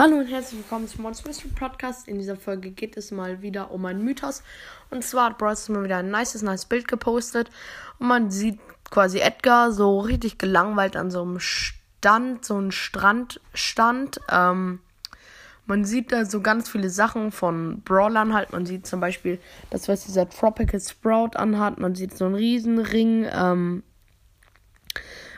[0.00, 2.08] Hallo und herzlich willkommen zum Monster Mystery Podcast.
[2.08, 4.42] In dieser Folge geht es mal wieder um einen Mythos.
[4.88, 7.50] Und zwar hat Bryce mal wieder ein nices, nice Bild gepostet.
[7.98, 8.58] Und man sieht
[8.90, 14.22] quasi Edgar so richtig gelangweilt an so einem Stand, so einem Strandstand.
[14.30, 14.80] Ähm,
[15.70, 18.50] man sieht da so ganz viele Sachen von Brawlern halt.
[18.52, 19.38] Man sieht zum Beispiel
[19.70, 21.78] das, was dieser Tropical Sprout anhat.
[21.78, 23.28] Man sieht so einen Riesenring.
[23.32, 23.84] Ähm,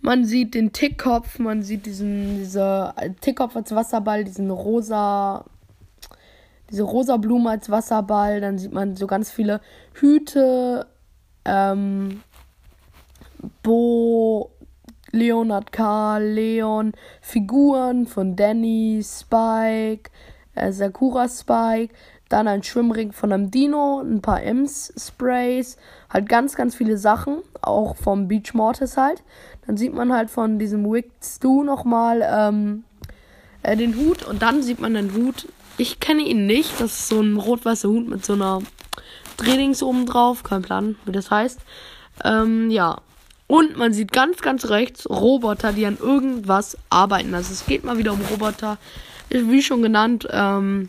[0.00, 5.44] man sieht den Tickkopf, man sieht diesen, dieser Tickkopf als Wasserball, diesen rosa,
[6.70, 8.40] diese rosa Blume als Wasserball.
[8.40, 9.60] Dann sieht man so ganz viele
[9.92, 10.86] Hüte,
[11.44, 12.22] ähm,
[13.62, 13.93] Bo,
[15.14, 20.10] Leonard K., Leon, Figuren von Danny, Spike,
[20.54, 21.94] äh, Sakura Spike,
[22.28, 25.76] dann ein Schwimmring von einem Dino, ein paar Ems-Sprays,
[26.10, 29.22] halt ganz, ganz viele Sachen, auch vom Beach Mortis halt.
[29.66, 32.84] Dann sieht man halt von diesem Wicked Stu nochmal ähm,
[33.62, 35.48] äh, den Hut und dann sieht man den Hut.
[35.76, 38.60] Ich kenne ihn nicht, das ist so ein rot-weißer Hut mit so einer
[39.36, 41.60] Trainings oben drauf, kein Plan, wie das heißt.
[42.24, 42.98] Ähm, ja.
[43.46, 47.34] Und man sieht ganz, ganz rechts Roboter, die an irgendwas arbeiten.
[47.34, 48.78] Also es geht mal wieder um Roboter.
[49.28, 50.88] Wie schon genannt, ähm,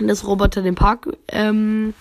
[0.00, 1.94] dass Roboter den Park ähm,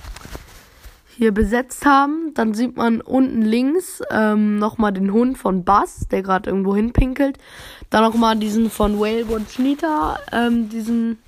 [1.17, 2.33] hier besetzt haben.
[2.33, 7.37] Dann sieht man unten links ähm, nochmal den Hund von Bass, der gerade irgendwo hinpinkelt.
[7.89, 11.19] Dann nochmal diesen von Whalewatch Nita, ähm, diesen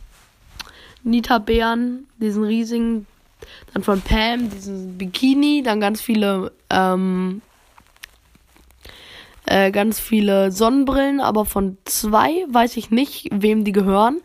[1.04, 3.08] Nita-Bären, diesen riesigen.
[3.74, 5.64] Dann von Pam, diesen Bikini.
[5.64, 7.42] Dann ganz viele, ähm,
[9.48, 14.22] äh, ganz viele Sonnenbrillen, aber von zwei weiß ich nicht, wem die gehören.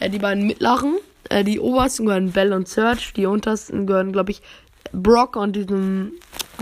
[0.00, 0.98] Äh, die beiden mittleren.
[1.30, 3.14] Äh, die obersten gehören Bell und Search.
[3.14, 4.42] Die untersten gehören, glaube ich,
[4.92, 6.12] Brock und diesem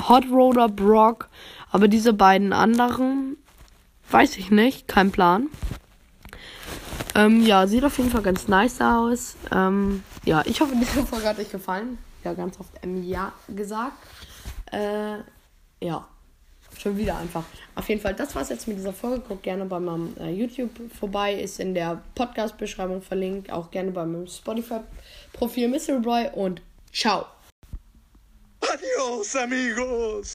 [0.09, 1.29] Hot Roder Brock.
[1.73, 3.37] Aber diese beiden anderen,
[4.11, 5.49] weiß ich nicht, kein Plan.
[7.17, 9.37] Ähm, ja, sieht auf jeden Fall ganz nice aus.
[9.53, 11.99] Ähm, ja, ich hoffe, diese Folge hat euch gefallen.
[12.23, 13.97] Ja, ganz oft ähm, Ja gesagt.
[14.71, 15.19] Äh,
[15.81, 16.07] ja,
[16.81, 17.45] schon wieder einfach.
[17.75, 19.21] Auf jeden Fall, das war's jetzt mit dieser Folge.
[19.27, 21.35] Guckt gerne bei meinem äh, YouTube vorbei.
[21.35, 23.51] Ist in der Podcast-Beschreibung verlinkt.
[23.51, 26.31] Auch gerne bei meinem Spotify-Profil Mystery Boy.
[26.35, 27.27] Und ciao.
[28.61, 30.33] Adiós amigos.